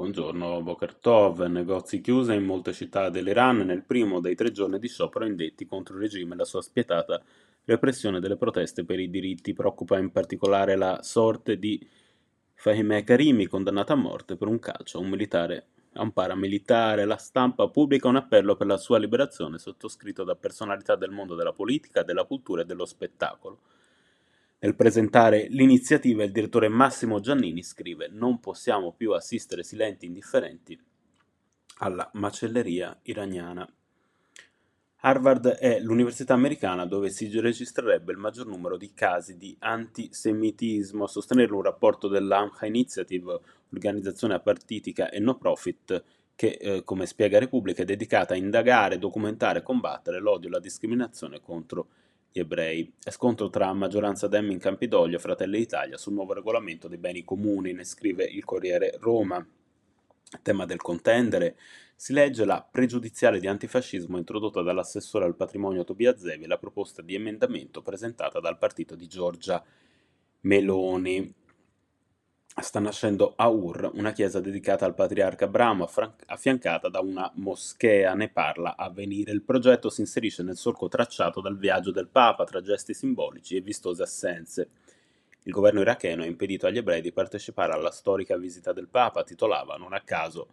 [0.00, 4.88] Buongiorno, Boker Tov, negozi chiusi in molte città dell'Iran nel primo dei tre giorni di
[4.88, 7.22] sciopero indetti contro il regime e la sua spietata
[7.66, 9.52] repressione delle proteste per i diritti.
[9.52, 11.86] Preoccupa in particolare la sorte di
[12.54, 17.04] Fahimeh Karimi, condannato a morte per un calcio a un militare a un paramilitare.
[17.04, 21.52] La stampa pubblica un appello per la sua liberazione sottoscritto da personalità del mondo della
[21.52, 23.58] politica, della cultura e dello spettacolo.
[24.62, 30.78] Nel presentare l'iniziativa il direttore Massimo Giannini scrive «Non possiamo più assistere silenti indifferenti
[31.78, 33.66] alla macelleria iraniana».
[35.02, 41.04] Harvard è l'università americana dove si registrerebbe il maggior numero di casi di antisemitismo.
[41.04, 43.40] A sostenere un rapporto dell'Amha Initiative,
[43.72, 46.04] organizzazione apartitica e no profit,
[46.34, 50.60] che, eh, come spiega Repubblica, è dedicata a indagare, documentare e combattere l'odio e la
[50.60, 52.92] discriminazione contro gli ebrei.
[53.02, 57.24] È scontro tra maggioranza Dem in Campidoglio e Fratelli d'Italia sul nuovo regolamento dei beni
[57.24, 59.44] comuni, ne scrive il Corriere Roma.
[60.42, 61.56] Tema del contendere
[61.96, 67.02] si legge la pregiudiziale di antifascismo introdotta dall'assessore al patrimonio Tobia Zevi e la proposta
[67.02, 69.62] di emendamento presentata dal partito di Giorgia
[70.42, 71.34] Meloni
[72.60, 75.88] sta nascendo a Ur, una chiesa dedicata al patriarca Abramo,
[76.26, 79.32] affiancata da una moschea, ne parla a venire.
[79.32, 83.60] Il progetto si inserisce nel solco tracciato dal viaggio del Papa tra gesti simbolici e
[83.60, 84.70] vistose assenze.
[85.44, 89.76] Il governo iracheno ha impedito agli ebrei di partecipare alla storica visita del Papa, titolava
[89.76, 90.48] non a caso,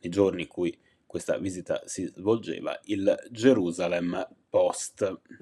[0.00, 5.22] nei giorni in cui questa visita si svolgeva, il Jerusalem Post.